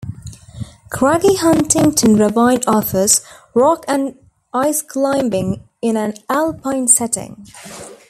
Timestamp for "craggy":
0.89-1.35